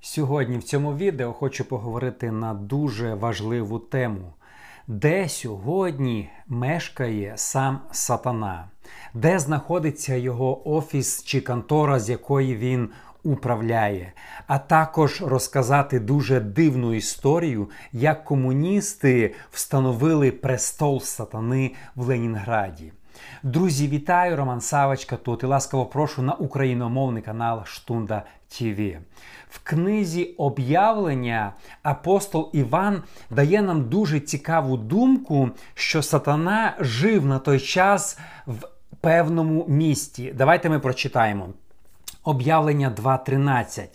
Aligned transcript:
Сьогодні 0.00 0.58
в 0.58 0.62
цьому 0.62 0.96
відео 0.96 1.32
хочу 1.32 1.64
поговорити 1.64 2.30
на 2.30 2.54
дуже 2.54 3.14
важливу 3.14 3.78
тему. 3.78 4.34
Де 4.86 5.28
сьогодні 5.28 6.30
мешкає 6.46 7.32
сам 7.36 7.80
сатана, 7.92 8.70
де 9.14 9.38
знаходиться 9.38 10.14
його 10.14 10.68
офіс 10.76 11.24
чи 11.24 11.40
контора, 11.40 12.00
з 12.00 12.10
якої 12.10 12.56
він 12.56 12.90
управляє, 13.24 14.12
а 14.46 14.58
також 14.58 15.22
розказати 15.22 16.00
дуже 16.00 16.40
дивну 16.40 16.94
історію, 16.94 17.70
як 17.92 18.24
комуністи 18.24 19.34
встановили 19.50 20.30
престол 20.30 21.00
сатани 21.00 21.74
в 21.94 22.08
Ленінграді. 22.08 22.92
Друзі, 23.42 23.88
вітаю! 23.88 24.36
Роман 24.36 24.60
Савочка 24.60 25.16
тут 25.16 25.42
і 25.42 25.46
ласкаво 25.46 25.86
прошу 25.86 26.22
на 26.22 26.34
україномовний 26.34 27.22
канал 27.22 27.64
Штунда 27.64 28.22
ТВ. 28.48 28.80
В 29.50 29.60
книзі 29.62 30.24
об'явлення 30.24 31.52
апостол 31.82 32.50
Іван 32.52 33.02
дає 33.30 33.62
нам 33.62 33.88
дуже 33.88 34.20
цікаву 34.20 34.76
думку, 34.76 35.50
що 35.74 36.02
сатана 36.02 36.76
жив 36.80 37.26
на 37.26 37.38
той 37.38 37.60
час 37.60 38.18
в 38.46 38.66
певному 39.00 39.66
місті. 39.68 40.32
Давайте 40.36 40.68
ми 40.68 40.78
прочитаємо. 40.78 41.48
Об'явлення 42.24 42.94
2.13. 43.02 43.86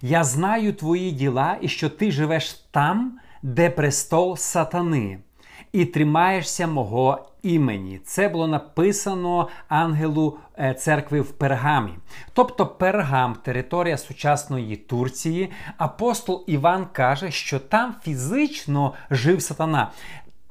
Я 0.00 0.24
знаю 0.24 0.72
твої 0.72 1.10
діла, 1.10 1.56
і 1.60 1.68
що 1.68 1.90
ти 1.90 2.10
живеш 2.10 2.52
там, 2.52 3.18
де 3.42 3.70
престол 3.70 4.36
сатани, 4.36 5.18
і 5.72 5.84
тримаєшся 5.84 6.66
мого 6.66 7.28
імені. 7.42 8.00
Це 8.04 8.28
було 8.28 8.46
написано 8.46 9.48
ангелу 9.68 10.38
е, 10.58 10.74
церкви 10.74 11.20
в 11.20 11.30
Пергамі. 11.32 11.92
Тобто 12.32 12.66
Пергам, 12.66 13.34
територія 13.34 13.98
сучасної 13.98 14.76
Турції. 14.76 15.50
Апостол 15.76 16.44
Іван 16.46 16.86
каже, 16.92 17.30
що 17.30 17.58
там 17.58 17.94
фізично 18.02 18.92
жив 19.10 19.42
сатана. 19.42 19.90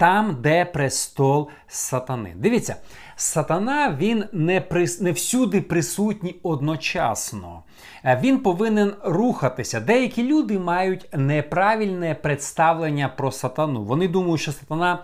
Там, 0.03 0.37
де 0.41 0.65
престол 0.65 1.49
сатани. 1.67 2.33
Дивіться, 2.35 2.75
сатана 3.15 3.97
він 3.99 4.25
не 4.33 4.61
при... 4.61 4.87
не 5.01 5.11
всюди 5.11 5.61
присутній 5.61 6.39
одночасно. 6.43 7.63
Е, 8.05 8.19
він 8.23 8.39
повинен 8.39 8.93
рухатися. 9.03 9.79
Деякі 9.79 10.23
люди 10.23 10.59
мають 10.59 11.07
неправильне 11.13 12.15
представлення 12.15 13.07
про 13.07 13.31
сатану. 13.31 13.83
Вони 13.83 14.07
думають, 14.07 14.41
що 14.41 14.51
сатана 14.51 14.99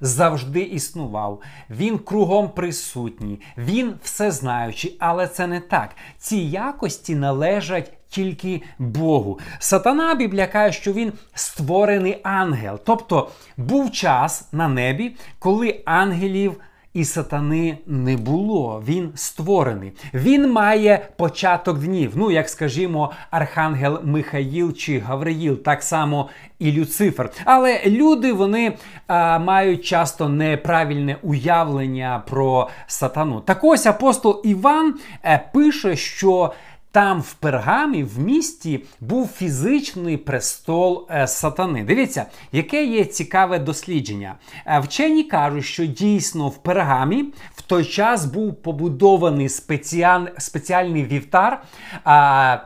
завжди 0.00 0.60
існував, 0.60 1.40
він 1.70 1.98
кругом 1.98 2.48
присутній, 2.48 3.40
він 3.58 3.94
всезнаючий, 4.02 4.96
але 4.98 5.26
це 5.26 5.46
не 5.46 5.60
так. 5.60 5.96
Ці 6.18 6.36
якості 6.36 7.14
належать. 7.14 7.92
Тільки 8.08 8.62
Богу. 8.78 9.38
Сатана 9.58 10.14
Біблія 10.14 10.46
каже, 10.46 10.78
що 10.78 10.92
він 10.92 11.12
створений 11.34 12.20
ангел. 12.22 12.80
Тобто 12.84 13.30
був 13.56 13.92
час 13.92 14.48
на 14.52 14.68
небі, 14.68 15.16
коли 15.38 15.82
ангелів 15.84 16.60
і 16.94 17.04
сатани 17.04 17.78
не 17.86 18.16
було. 18.16 18.82
Він 18.86 19.12
створений. 19.14 19.92
Він 20.14 20.52
має 20.52 21.08
початок 21.16 21.78
днів. 21.78 22.12
Ну, 22.14 22.30
як 22.30 22.48
скажімо, 22.48 23.12
Архангел 23.30 24.00
Михаїл 24.04 24.72
чи 24.72 24.98
Гавриїл, 24.98 25.56
так 25.56 25.82
само 25.82 26.28
і 26.58 26.72
Люцифер. 26.72 27.30
Але 27.44 27.80
люди 27.86 28.32
вони 28.32 28.72
а, 29.06 29.38
мають 29.38 29.84
часто 29.84 30.28
неправильне 30.28 31.16
уявлення 31.22 32.22
про 32.30 32.68
сатану. 32.86 33.40
Так 33.40 33.64
ось 33.64 33.86
апостол 33.86 34.40
Іван 34.44 34.94
е, 35.24 35.50
пише, 35.52 35.96
що. 35.96 36.52
Там 36.94 37.20
в 37.20 37.34
пергамі 37.34 38.02
в 38.02 38.18
місті 38.18 38.84
був 39.00 39.28
фізичний 39.28 40.16
престол 40.16 41.06
е, 41.10 41.26
сатани. 41.26 41.84
Дивіться, 41.84 42.26
яке 42.52 42.84
є 42.84 43.04
цікаве 43.04 43.58
дослідження. 43.58 44.34
Е, 44.66 44.80
вчені 44.80 45.24
кажуть, 45.24 45.64
що 45.64 45.86
дійсно 45.86 46.48
в 46.48 46.56
пергамі 46.56 47.24
в 47.54 47.62
той 47.62 47.84
час 47.84 48.24
був 48.24 48.54
побудований 48.54 49.48
спеціаль, 49.48 50.26
спеціальний 50.38 51.04
вівтар. 51.04 51.62
Е, 52.06 52.60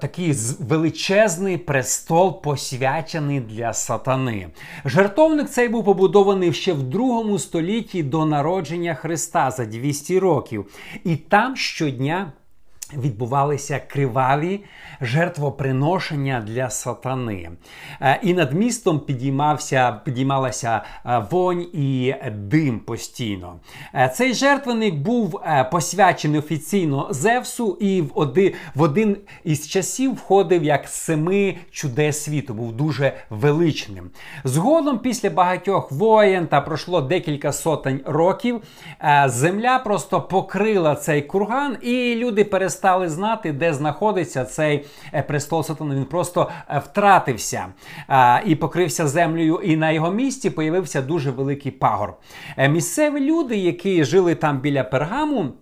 Такий 0.00 0.34
величезний 0.60 1.58
престол 1.58 2.42
посвячений 2.42 3.40
для 3.40 3.72
сатани. 3.72 4.48
Жертовник 4.84 5.50
цей 5.50 5.68
був 5.68 5.84
побудований 5.84 6.52
ще 6.52 6.72
в 6.72 6.82
другому 6.82 7.38
столітті 7.38 8.02
до 8.02 8.26
народження 8.26 8.94
Христа 8.94 9.50
за 9.50 9.64
200 9.64 10.18
років. 10.18 10.66
І 11.04 11.16
там 11.16 11.56
щодня 11.56 12.32
відбувалися 12.94 13.80
криваві 13.88 14.60
жертвоприношення 15.00 16.44
для 16.46 16.70
сатани. 16.70 17.50
Е, 18.00 18.20
і 18.22 18.34
над 18.34 18.52
містом 18.52 19.00
підіймався, 19.00 20.00
підіймалася 20.04 20.82
е, 21.06 21.26
вонь 21.30 21.66
і 21.72 22.14
дим 22.32 22.80
постійно. 22.80 23.60
Е, 23.94 24.12
цей 24.14 24.34
жертвенник 24.34 24.94
був 24.94 25.40
посвячений 25.70 26.38
офіційно 26.38 27.08
Зевсу, 27.10 27.78
і 27.80 28.02
в 28.02 28.10
один, 28.14 28.52
в 28.74 28.82
один 28.82 29.16
із 29.44 29.68
часів 29.68 30.14
входив 30.14 30.64
як 30.64 30.88
семи 30.88 31.56
чудес 31.70 32.24
світу, 32.24 32.54
був 32.54 32.72
дуже 32.72 33.12
величним. 33.30 34.10
Згодом, 34.44 34.98
після 34.98 35.30
багатьох 35.30 35.92
воєн 35.92 36.46
та 36.46 36.60
пройшло 36.60 37.00
декілька 37.00 37.52
сотень 37.52 38.00
років, 38.04 38.62
земля 39.26 39.78
просто 39.78 40.20
покрила 40.20 40.94
цей 40.94 41.22
курган, 41.22 41.76
і 41.82 42.14
люди 42.14 42.44
перестали 42.44 42.75
перестали 42.76 43.08
знати, 43.08 43.52
де 43.52 43.74
знаходиться 43.74 44.44
цей 44.44 44.86
е, 45.14 45.22
престол 45.22 45.62
Сатана. 45.62 45.94
Він 45.94 46.04
просто 46.04 46.50
е, 46.70 46.78
втратився 46.78 47.66
і 48.46 48.54
покрився 48.54 49.06
землею, 49.06 49.60
і 49.64 49.76
на 49.76 49.90
його 49.90 50.10
місці 50.10 50.50
появився 50.50 51.02
дуже 51.02 51.30
великий 51.30 51.72
пагор. 51.72 52.14
Е, 52.56 52.68
місцеві 52.68 53.20
люди, 53.20 53.56
які 53.56 54.04
жили 54.04 54.34
там 54.34 54.60
біля 54.60 54.84
пергаму. 54.84 55.52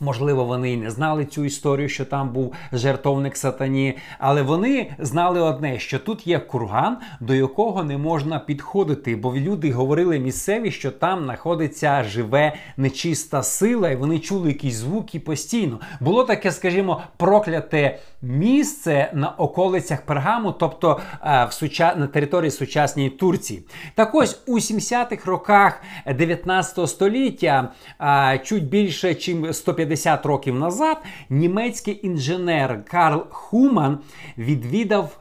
Можливо, 0.00 0.44
вони 0.44 0.72
і 0.72 0.76
не 0.76 0.90
знали 0.90 1.24
цю 1.24 1.44
історію, 1.44 1.88
що 1.88 2.04
там 2.04 2.32
був 2.32 2.54
жертовник 2.72 3.36
сатані, 3.36 3.98
але 4.18 4.42
вони 4.42 4.90
знали 4.98 5.40
одне: 5.40 5.78
що 5.78 5.98
тут 5.98 6.26
є 6.26 6.38
курган, 6.38 6.96
до 7.20 7.34
якого 7.34 7.84
не 7.84 7.98
можна 7.98 8.38
підходити, 8.38 9.16
бо 9.16 9.34
люди 9.34 9.72
говорили 9.72 10.18
місцеві, 10.18 10.70
що 10.70 10.90
там 10.90 11.24
знаходиться 11.24 12.04
живе 12.04 12.52
нечиста 12.76 13.42
сила, 13.42 13.90
і 13.90 13.96
вони 13.96 14.18
чули 14.18 14.48
якісь 14.48 14.74
звуки 14.74 15.20
постійно. 15.20 15.80
Було 16.00 16.24
таке, 16.24 16.52
скажімо, 16.52 17.00
прокляте 17.16 17.98
місце 18.22 19.10
на 19.14 19.30
околицях 19.30 20.02
Пергаму, 20.02 20.52
тобто 20.52 21.00
е, 21.24 21.46
в 21.50 21.52
суча... 21.52 21.94
на 21.96 22.06
території 22.06 22.50
сучасній 22.50 23.10
Турції. 23.10 23.62
Так 23.94 24.14
ось 24.14 24.40
у 24.46 24.54
70-х 24.54 25.26
роках 25.26 25.82
19 26.14 26.88
століття, 26.88 27.68
е, 28.00 28.40
чуть 28.44 28.68
більше, 28.68 29.08
ніж 29.08 29.56
150 29.56 29.85
50 29.86 30.26
років 30.26 30.54
назад 30.54 30.96
німецький 31.30 32.06
інженер 32.06 32.84
Карл 32.84 33.26
Хуман 33.30 33.98
відвідав 34.38 35.18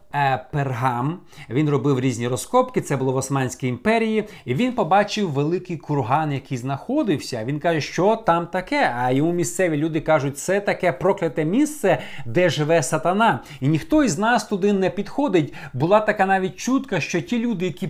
пергам. 0.52 1.20
Він 1.50 1.70
робив 1.70 2.00
різні 2.00 2.28
розкопки, 2.28 2.82
це 2.82 2.98
було 2.98 3.12
в 3.12 3.16
Османській 3.16 3.68
імперії, 3.68 4.24
і 4.46 4.54
він 4.54 4.72
побачив 4.74 5.32
великий 5.32 5.78
курган, 5.78 6.32
який 6.32 6.58
знаходився. 6.58 7.46
Він 7.46 7.60
каже, 7.60 7.82
що 7.82 8.16
там 8.16 8.48
таке. 8.48 8.94
А 8.98 9.12
йому 9.12 9.34
місцеві 9.34 9.78
люди 9.78 10.02
кажуть, 10.02 10.38
це 10.38 10.60
таке 10.60 10.92
прокляте 10.92 11.46
місце, 11.46 11.98
де 12.26 12.50
живе 12.50 12.84
сатана. 12.84 13.40
І 13.62 13.68
ніхто 13.68 14.04
із 14.04 14.18
нас 14.18 14.44
туди 14.44 14.74
не 14.74 14.90
підходить. 14.90 15.54
Була 15.74 16.00
така 16.00 16.26
навіть 16.26 16.56
чутка, 16.56 17.00
що 17.00 17.22
ті 17.22 17.40
люди, 17.40 17.66
які 17.66 17.88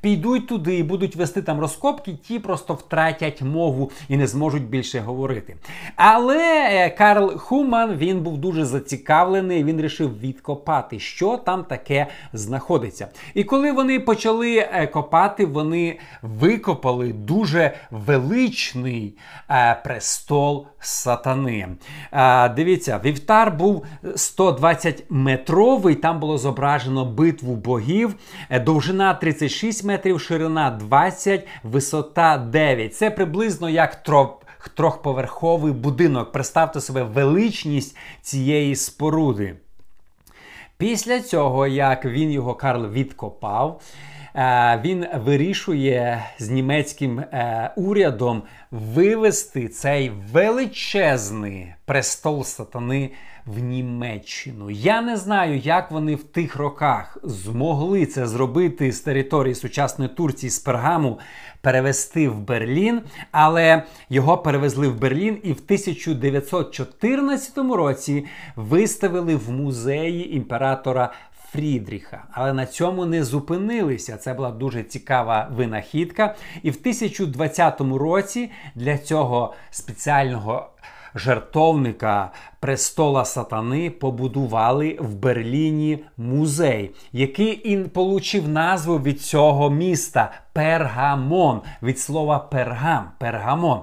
підуть 0.00 0.48
туди 0.48 0.78
і 0.78 0.82
будуть 0.82 1.16
вести 1.16 1.42
там 1.42 1.60
розкопки, 1.60 2.12
ті 2.12 2.38
просто 2.38 2.74
втратять 2.74 3.42
мову 3.42 3.90
і 4.08 4.16
не 4.16 4.26
зможуть 4.26 4.68
більше 4.68 5.00
говорити. 5.00 5.56
Але 5.96 6.68
е, 6.70 6.90
Карл 6.90 7.36
Хуман 7.36 7.96
він 7.96 8.20
був 8.20 8.38
дуже 8.38 8.64
зацікавлений, 8.64 9.64
він 9.64 9.76
вирішив 9.76 10.20
відкопати, 10.20 10.98
що 10.98 11.36
там 11.46 11.64
таке 11.64 12.06
знаходиться. 12.32 13.08
І 13.34 13.44
коли 13.44 13.72
вони 13.72 14.00
почали 14.00 14.56
е, 14.56 14.86
копати, 14.86 15.46
вони 15.46 15.98
викопали 16.22 17.12
дуже 17.12 17.74
величний 17.90 19.18
е, 19.50 19.80
престол 19.84 20.66
сатани. 20.80 21.68
Е, 22.12 22.48
дивіться, 22.48 23.00
вівтар 23.04 23.50
був 23.56 23.86
120-метровий, 24.04 25.94
там 25.94 26.20
було 26.20 26.38
зображено 26.38 27.04
битву 27.04 27.56
богів, 27.56 28.14
довжина 28.64 29.14
36 29.14 29.84
метрів, 29.84 30.20
ширина 30.20 30.70
20, 30.70 31.46
висота 31.62 32.38
9. 32.38 32.96
Це 32.96 33.10
приблизно 33.10 33.70
як 33.70 34.02
троп. 34.02 34.42
Трьохповерховий 34.74 35.72
будинок. 35.72 36.32
Представте 36.32 36.80
себе 36.80 37.02
величність 37.02 37.96
цієї 38.22 38.76
споруди. 38.76 39.56
Після 40.78 41.20
цього, 41.20 41.66
як 41.66 42.04
він 42.04 42.30
його 42.30 42.54
Карл 42.54 42.86
відкопав, 42.86 43.82
він 44.84 45.06
вирішує 45.14 46.24
з 46.38 46.50
німецьким 46.50 47.18
е, 47.18 47.70
урядом 47.76 48.42
вивести 48.70 49.68
цей 49.68 50.12
величезний 50.32 51.74
престол 51.84 52.44
сатани 52.44 53.10
в 53.46 53.58
Німеччину. 53.58 54.70
Я 54.70 55.02
не 55.02 55.16
знаю, 55.16 55.58
як 55.58 55.90
вони 55.90 56.14
в 56.14 56.24
тих 56.24 56.56
роках 56.56 57.18
змогли 57.22 58.06
це 58.06 58.26
зробити 58.26 58.92
з 58.92 59.00
території 59.00 59.54
сучасної 59.54 60.10
Турції 60.10 60.50
з 60.50 60.58
Пергаму, 60.58 61.18
перевести 61.60 62.28
в 62.28 62.40
Берлін, 62.40 63.02
але 63.30 63.82
його 64.08 64.38
перевезли 64.38 64.88
в 64.88 65.00
Берлін 65.00 65.38
і 65.42 65.52
в 65.52 65.60
1914 65.64 67.58
році 67.58 68.24
виставили 68.56 69.36
в 69.36 69.50
музеї 69.50 70.36
імператора. 70.36 71.12
Фрідріха, 71.56 72.24
але 72.32 72.52
на 72.52 72.66
цьому 72.66 73.06
не 73.06 73.24
зупинилися. 73.24 74.16
Це 74.16 74.34
була 74.34 74.50
дуже 74.50 74.82
цікава 74.82 75.48
винахідка. 75.52 76.34
І 76.62 76.70
в 76.70 76.76
1020 76.80 77.80
році 77.80 78.50
для 78.74 78.98
цього 78.98 79.54
спеціального 79.70 80.70
жертовника 81.14 82.30
престола 82.60 83.24
сатани 83.24 83.90
побудували 83.90 84.96
в 85.00 85.14
Берліні 85.14 86.04
музей, 86.16 86.90
який 87.12 87.52
і 87.52 87.76
получив 87.76 88.48
назву 88.48 88.98
від 88.98 89.22
цього 89.22 89.70
міста 89.70 90.30
Пергамон, 90.52 91.60
від 91.82 91.98
слова 91.98 92.38
пергам, 92.38 93.10
пергамон. 93.18 93.80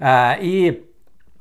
Е, 0.00 0.38
і 0.42 0.72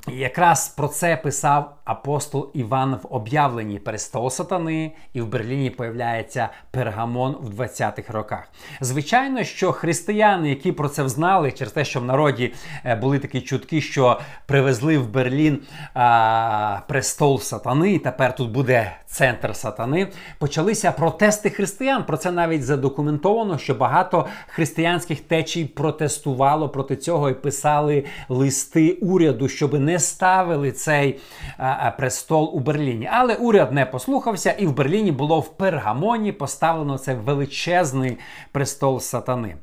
якраз 0.08 0.68
про 0.68 0.88
це 0.88 1.18
писав 1.18 1.76
апостол 1.86 2.52
Іван 2.54 2.96
в 2.96 3.08
об'явленні 3.10 3.80
престол 3.80 4.30
сатани, 4.30 4.92
і 5.14 5.22
в 5.22 5.28
Берліні 5.28 5.70
появляється 5.70 6.50
пергамон 6.72 7.38
в 7.42 7.62
20-х 7.62 8.14
роках. 8.14 8.48
Звичайно, 8.82 9.44
що 9.44 9.72
християни, 9.72 10.50
які 10.50 10.72
про 10.72 10.90
це 10.90 11.04
взнали, 11.04 11.52
через 11.52 11.74
те, 11.74 11.86
що 11.86 12.00
в 12.00 12.06
народі 12.06 12.54
е, 12.86 12.96
були 12.96 13.20
такі 13.20 13.42
чутки, 13.42 13.82
що 13.82 14.20
привезли 14.46 14.98
в 14.98 15.10
Берлін 15.10 15.62
а, 15.94 16.80
престол 16.88 17.40
сатани, 17.40 17.94
і 17.94 18.00
тепер 18.00 18.36
тут 18.36 18.52
буде 18.52 18.92
центр 19.06 19.56
сатани, 19.56 20.08
почалися 20.40 20.92
протести 20.92 21.50
християн. 21.50 22.06
Про 22.06 22.18
це 22.18 22.32
навіть 22.32 22.64
задокументовано, 22.64 23.58
що 23.58 23.74
багато 23.76 24.28
християнських 24.48 25.22
течій 25.22 25.66
протестувало 25.66 26.70
проти 26.70 26.96
цього 26.96 27.30
і 27.30 27.34
писали 27.34 28.06
листи 28.30 28.92
уряду, 28.92 29.48
щоб 29.48 29.74
не 29.74 30.00
ставили 30.00 30.72
цей. 30.72 31.20
А, 31.58 31.71
престол 31.98 32.52
у 32.54 32.60
Берліні. 32.60 33.10
Але 33.12 33.36
уряд 33.36 33.72
не 33.72 33.86
послухався, 33.86 34.52
і 34.52 34.68
в 34.68 34.76
Берліні 34.76 35.12
було 35.12 35.40
в 35.40 35.58
пергамоні 35.58 36.32
поставлено 36.32 36.98
цей 36.98 37.16
величезний 37.16 38.18
престол 38.52 39.00
сатани. 39.00 39.56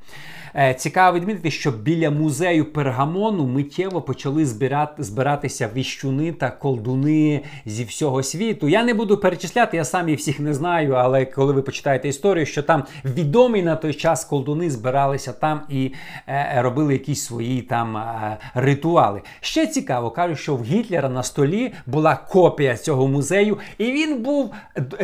Е, 0.56 0.74
цікаво 0.74 1.16
відмітити, 1.16 1.50
що 1.50 1.70
біля 1.70 2.10
музею 2.10 2.72
пергамону 2.72 3.46
миттєво 3.46 4.02
почали 4.02 4.46
збирати, 4.46 5.02
збиратися 5.02 5.70
віщуни 5.74 6.32
та 6.32 6.50
колдуни 6.50 7.42
зі 7.66 7.84
всього 7.84 8.22
світу. 8.22 8.68
Я 8.68 8.84
не 8.84 8.94
буду 8.94 9.18
перечисляти, 9.18 9.76
я 9.76 9.84
сам 9.84 10.08
їх 10.08 10.18
всіх 10.18 10.40
не 10.40 10.54
знаю, 10.54 10.92
але 10.92 11.24
коли 11.24 11.52
ви 11.52 11.62
почитаєте 11.62 12.08
історію, 12.08 12.46
що 12.46 12.62
там 12.62 12.84
відомі 13.04 13.62
на 13.62 13.76
той 13.76 13.94
час 13.94 14.24
колдуни 14.24 14.70
збиралися 14.70 15.32
там 15.32 15.60
і 15.68 15.92
е, 16.26 16.62
робили 16.62 16.92
якісь 16.92 17.24
свої 17.24 17.62
там 17.62 17.96
е, 17.96 18.36
ритуали. 18.54 19.22
Ще 19.40 19.66
цікаво, 19.66 20.10
кажуть, 20.10 20.38
що 20.38 20.56
в 20.56 20.64
Гітлера 20.64 21.08
на 21.08 21.22
столі 21.22 21.72
була 21.86 21.97
копія 22.16 22.76
цього 22.76 23.08
музею, 23.08 23.58
і 23.78 23.84
він 23.84 24.22
був 24.22 24.54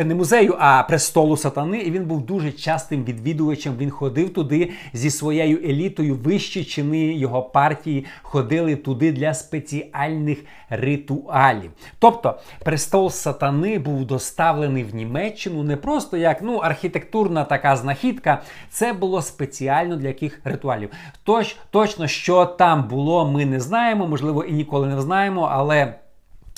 не 0.05 0.15
музею, 0.15 0.55
а 0.59 0.83
престолу 0.83 1.37
сатани. 1.37 1.77
І 1.77 1.91
він 1.91 2.05
був 2.05 2.25
дуже 2.25 2.51
частим 2.51 3.03
відвідувачем. 3.03 3.73
Він 3.77 3.91
ходив 3.91 4.33
туди 4.33 4.71
зі 4.93 5.09
своєю 5.09 5.57
елітою 5.57 6.15
вищі 6.15 6.63
чини 6.63 7.13
його 7.13 7.41
партії 7.43 8.05
ходили 8.21 8.75
туди 8.75 9.11
для 9.11 9.33
спеціальних 9.33 10.37
ритуалів. 10.69 11.71
Тобто 11.99 12.39
престол 12.63 13.09
сатани 13.09 13.79
був 13.79 14.05
доставлений 14.05 14.83
в 14.83 14.95
Німеччину 14.95 15.63
не 15.63 15.77
просто 15.77 16.17
як 16.17 16.41
ну, 16.41 16.57
архітектурна 16.57 17.43
така 17.43 17.75
знахідка, 17.75 18.41
це 18.69 18.93
було 18.93 19.21
спеціально 19.21 19.95
для 19.95 20.07
яких 20.07 20.41
ритуалів. 20.43 20.89
Точ, 21.23 21.55
точно, 21.71 22.07
що 22.07 22.45
там 22.45 22.87
було, 22.87 23.31
ми 23.31 23.45
не 23.45 23.59
знаємо, 23.59 24.07
можливо, 24.07 24.43
і 24.43 24.53
ніколи 24.53 24.87
не 24.87 25.01
знаємо, 25.01 25.49
але 25.51 25.95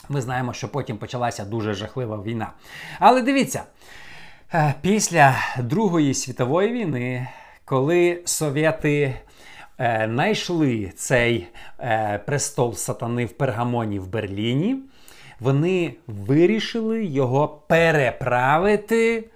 ми 0.09 0.21
знаємо, 0.21 0.53
що 0.53 0.69
потім 0.69 0.97
почалася 0.97 1.45
дуже 1.45 1.73
жахлива 1.73 2.21
війна. 2.23 2.51
Але 2.99 3.21
дивіться. 3.21 3.63
Е, 4.53 4.73
після 4.81 5.35
Другої 5.59 6.13
світової 6.13 6.73
війни 6.73 7.27
коли 7.67 8.21
совєти 8.25 9.13
е, 9.79 10.09
знайшли 10.11 10.91
цей 10.95 11.47
е, 11.79 12.19
престол 12.25 12.73
сатани 12.73 13.25
в 13.25 13.31
Пергамоні 13.31 13.99
в 13.99 14.07
Берліні, 14.07 14.77
вони 15.39 15.93
вирішили 16.07 17.05
його 17.05 17.47
переправити 17.47 19.29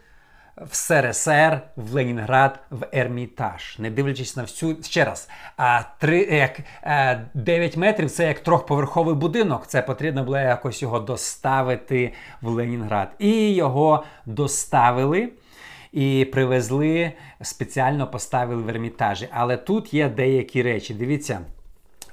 в 0.69 0.75
СРСР, 0.75 1.62
в 1.75 1.94
Ленінград, 1.94 2.60
в 2.69 2.88
Ермітаж. 2.94 3.75
Не 3.80 3.90
дивлячись 3.90 4.36
на 4.36 4.44
всю 4.44 4.78
ще 4.84 5.06
раз. 5.06 5.30
А 5.58 5.81
три 6.00 6.19
як 6.22 6.60
а, 6.84 7.16
9 7.34 7.78
метрів 7.78 8.12
це 8.12 8.28
як 8.28 8.40
трьохповерховий 8.40 9.16
будинок. 9.16 9.68
Це 9.68 9.81
потрібно 9.81 10.24
було 10.24 10.38
якось 10.38 10.81
його 10.81 11.00
доставити 11.00 12.13
в 12.42 12.48
Ленінград. 12.48 13.12
І 13.19 13.54
його 13.54 14.04
доставили 14.25 15.30
і 15.92 16.28
привезли, 16.34 17.12
спеціально 17.42 18.08
поставили 18.08 18.62
в 18.62 18.69
ермітажі. 18.69 19.28
Але 19.31 19.58
тут 19.58 19.94
є 19.94 20.10
деякі 20.10 20.62
речі. 20.62 20.94
Дивіться. 20.94 21.40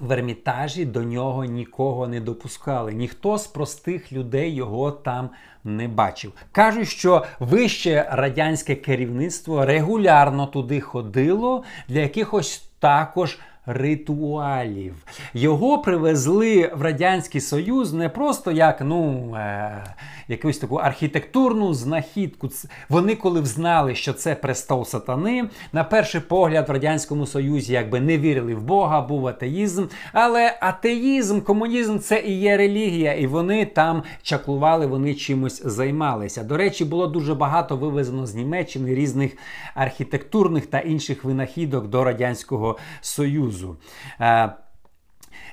В 0.00 0.12
ермітажі 0.12 0.84
до 0.84 1.02
нього 1.02 1.44
нікого 1.44 2.08
не 2.08 2.20
допускали. 2.20 2.94
Ніхто 2.94 3.38
з 3.38 3.46
простих 3.46 4.12
людей 4.12 4.54
його 4.54 4.90
там 4.90 5.30
не 5.64 5.88
бачив. 5.88 6.32
Кажуть, 6.52 6.88
що 6.88 7.24
вище 7.40 8.08
радянське 8.12 8.74
керівництво 8.74 9.66
регулярно 9.66 10.46
туди 10.46 10.80
ходило 10.80 11.62
для 11.88 12.00
якихось 12.00 12.68
також 12.78 13.38
ритуалів. 13.68 14.94
Його 15.34 15.78
привезли 15.78 16.72
в 16.74 16.82
Радянський 16.82 17.40
Союз 17.40 17.92
не 17.92 18.08
просто 18.08 18.52
як 18.52 18.80
ну, 18.80 19.34
е, 19.36 19.84
якусь 20.28 20.58
таку 20.58 20.76
архітектурну 20.76 21.74
знахідку. 21.74 22.48
Вони, 22.88 23.14
коли 23.14 23.40
взнали, 23.40 23.94
що 23.94 24.12
це 24.12 24.34
престол 24.34 24.84
сатани, 24.84 25.48
на 25.72 25.84
перший 25.84 26.20
погляд 26.20 26.68
в 26.68 26.72
Радянському 26.72 27.26
Союзі 27.26 27.72
якби 27.72 28.00
не 28.00 28.18
вірили 28.18 28.54
в 28.54 28.62
Бога, 28.62 29.00
був 29.00 29.26
атеїзм. 29.26 29.86
Але 30.12 30.58
атеїзм, 30.60 31.40
комунізм 31.40 31.98
це 31.98 32.20
і 32.20 32.32
є 32.32 32.56
релігія, 32.56 33.14
і 33.14 33.26
вони 33.26 33.66
там 33.66 34.02
чаклували, 34.22 34.86
вони 34.86 35.14
чимось 35.14 35.62
займалися. 35.64 36.44
До 36.44 36.56
речі, 36.56 36.84
було 36.84 37.06
дуже 37.06 37.34
багато 37.34 37.76
вивезено 37.76 38.26
з 38.26 38.34
Німеччини 38.34 38.94
різних 38.94 39.36
архітектурних 39.74 40.66
та 40.66 40.78
інших 40.78 41.24
винахідок 41.24 41.88
до 41.88 42.04
Радянського 42.04 42.78
Союзу. 43.00 43.57
Союзу. 43.58 43.76
Е, 44.20 44.50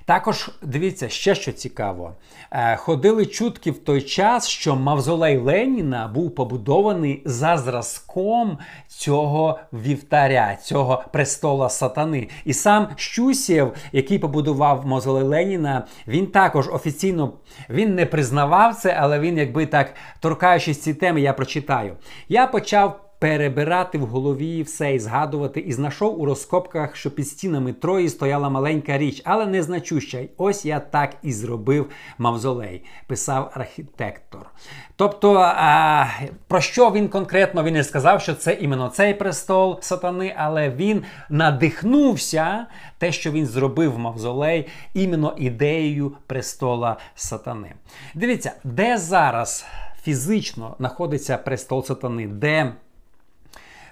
також 0.06 0.50
дивіться, 0.62 1.10
ще 1.10 1.36
що 1.36 1.52
цікаво. 1.52 2.14
Е, 2.52 2.76
ходили 2.76 3.26
чутки 3.26 3.72
в 3.72 3.78
той 3.78 4.02
час, 4.02 4.48
що 4.48 4.76
Мавзолей 4.76 5.38
Леніна 5.38 6.08
був 6.08 6.36
побудований 6.36 7.22
за 7.26 7.58
зразком 7.58 8.58
цього 8.88 9.60
вівтаря, 9.74 10.58
цього 10.64 11.04
престола 11.14 11.70
сатани. 11.70 12.30
І 12.46 12.54
сам 12.54 12.88
Щусєв, 12.96 13.74
який 13.92 14.20
побудував 14.20 14.88
Мавзолей 14.88 15.24
Леніна, 15.24 15.88
він 16.08 16.28
також 16.28 16.70
офіційно 16.70 17.34
він 17.70 17.96
не 17.96 18.06
признавав 18.06 18.76
це, 18.76 18.98
але 19.00 19.20
він, 19.20 19.38
якби 19.38 19.66
так 19.66 19.94
торкаючись 20.20 20.82
ці 20.82 20.94
теми, 20.94 21.22
я 21.22 21.34
прочитаю. 21.34 21.96
Я 22.30 22.48
почав 22.48 23.05
перебирати 23.26 23.98
в 23.98 24.06
голові 24.06 24.64
все 24.64 24.96
і 24.96 25.00
згадувати, 25.00 25.60
і 25.60 25.74
знайшов 25.74 26.22
у 26.22 26.26
розкопках, 26.26 26.96
що 26.96 27.12
під 27.12 27.28
стінами 27.28 27.74
Трої 27.74 28.10
стояла 28.10 28.50
маленька 28.50 28.98
річ, 28.98 29.22
але 29.26 29.46
незначуща. 29.46 30.20
Ось 30.38 30.66
я 30.66 30.80
так 30.80 31.16
і 31.24 31.34
зробив 31.34 31.90
мавзолей, 32.18 32.84
писав 33.08 33.52
архітектор. 33.54 34.50
Тобто, 34.96 35.34
а, 35.40 36.06
про 36.48 36.62
що 36.62 36.92
він 36.92 37.08
конкретно 37.08 37.64
він 37.64 37.74
не 37.74 37.84
сказав, 37.84 38.22
що 38.22 38.34
це 38.34 38.54
іменно 38.54 38.90
цей 38.90 39.14
престол 39.14 39.82
сатани, 39.82 40.36
але 40.38 40.70
він 40.70 41.04
надихнувся 41.30 42.66
те, 42.98 43.12
що 43.12 43.32
він 43.32 43.46
зробив 43.46 44.00
мавзолей, 44.00 44.68
іменно 44.94 45.34
ідеєю 45.38 46.18
престола 46.28 46.98
сатани. 47.16 47.74
Дивіться, 48.16 48.52
де 48.64 48.98
зараз 48.98 49.66
фізично 50.04 50.76
знаходиться 50.80 51.38
престол 51.38 51.84
сатани, 51.84 52.28
де 52.28 52.74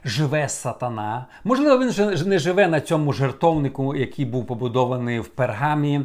живе 0.05 0.49
сатана. 0.49 1.25
Можливо, 1.43 1.79
він 1.79 2.27
не 2.29 2.39
живе 2.39 2.67
на 2.67 2.81
цьому 2.81 3.13
жертовнику, 3.13 3.95
який 3.95 4.25
був 4.25 4.47
побудований 4.47 5.19
в 5.19 5.27
пергамі. 5.27 6.01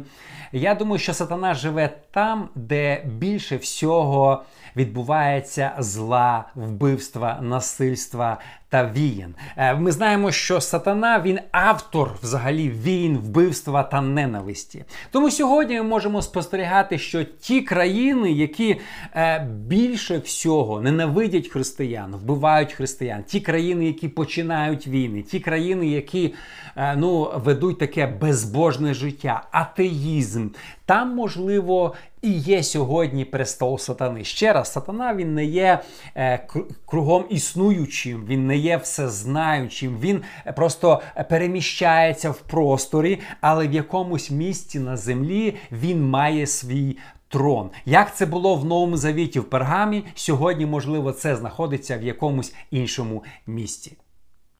Я 0.51 0.75
думаю, 0.75 0.99
що 0.99 1.13
сатана 1.13 1.53
живе 1.53 1.89
там, 2.11 2.49
де 2.55 3.03
більше 3.05 3.57
всього 3.57 4.43
відбувається 4.75 5.71
зла, 5.79 6.45
вбивства, 6.55 7.39
насильства 7.41 8.37
та 8.69 8.91
війн. 8.95 9.35
Е, 9.57 9.75
Ми 9.75 9.91
знаємо, 9.91 10.31
що 10.31 10.61
сатана 10.61 11.21
він 11.21 11.39
автор 11.51 12.11
взагалі 12.23 12.69
війн, 12.69 13.17
вбивства 13.17 13.83
та 13.83 14.01
ненависті. 14.01 14.85
Тому 15.11 15.31
сьогодні 15.31 15.75
ми 15.75 15.83
можемо 15.83 16.21
спостерігати, 16.21 16.97
що 16.97 17.23
ті 17.23 17.61
країни, 17.61 18.31
які 18.31 18.79
е, 19.15 19.39
більше 19.67 20.17
всього 20.17 20.81
ненавидять 20.81 21.47
християн, 21.47 22.15
вбивають 22.15 22.73
християн, 22.73 23.23
ті 23.23 23.39
країни, 23.39 23.85
які 23.89 24.07
починають 24.07 24.87
війни, 24.87 25.21
ті 25.21 25.39
країни, 25.39 25.87
які 25.87 26.33
е, 26.75 26.95
ну, 26.95 27.31
ведуть 27.35 27.79
таке 27.79 28.07
безбожне 28.07 28.93
життя, 28.93 29.43
атеїзм, 29.51 30.47
там 30.85 31.15
можливо. 31.15 31.95
І 32.21 32.31
є 32.31 32.63
сьогодні 32.63 33.25
престол 33.25 33.77
сатани. 33.77 34.23
Ще 34.23 34.53
раз, 34.53 34.71
сатана 34.71 35.15
він 35.15 35.33
не 35.33 35.45
є 35.45 35.79
е, 36.15 36.47
кругом 36.85 37.25
існуючим, 37.29 38.25
він 38.25 38.47
не 38.47 38.57
є 38.57 38.77
всезнаючим, 38.77 39.99
він 39.99 40.21
просто 40.55 41.01
переміщається 41.29 42.31
в 42.31 42.39
просторі, 42.39 43.19
але 43.41 43.67
в 43.67 43.73
якомусь 43.73 44.31
місці 44.31 44.79
на 44.79 44.97
землі 44.97 45.55
він 45.71 46.09
має 46.09 46.47
свій. 46.47 46.97
Трон, 47.29 47.69
як 47.85 48.15
це 48.15 48.25
було 48.25 48.55
в 48.55 48.65
новому 48.65 48.97
завіті 48.97 49.39
в 49.39 49.49
пергамі, 49.49 50.03
сьогодні 50.15 50.65
можливо 50.65 51.11
це 51.11 51.35
знаходиться 51.35 51.97
в 51.97 52.03
якомусь 52.03 52.53
іншому 52.71 53.23
місці. 53.47 53.97